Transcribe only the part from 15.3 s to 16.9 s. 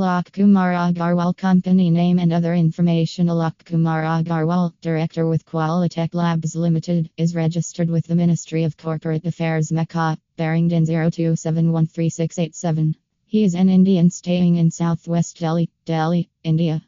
Delhi, Delhi, India.